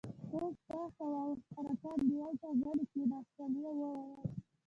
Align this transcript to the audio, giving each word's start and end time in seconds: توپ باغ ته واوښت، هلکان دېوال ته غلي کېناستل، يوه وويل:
توپ 0.29 0.55
باغ 0.67 0.89
ته 0.97 1.05
واوښت، 1.13 1.45
هلکان 1.57 1.97
دېوال 2.07 2.35
ته 2.41 2.47
غلي 2.61 2.85
کېناستل، 2.93 3.51
يوه 3.63 3.73
وويل: 3.79 4.29